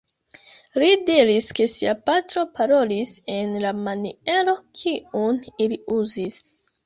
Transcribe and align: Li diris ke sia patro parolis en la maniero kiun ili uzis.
Li 0.83 0.87
diris 1.09 1.49
ke 1.59 1.67
sia 1.73 1.91
patro 2.09 2.45
parolis 2.59 3.11
en 3.35 3.53
la 3.65 3.73
maniero 3.83 4.57
kiun 4.83 5.39
ili 5.67 5.79
uzis. 5.99 6.41